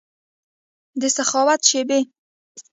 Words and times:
دسخاوت 1.01 1.61
شیبې 1.69 1.99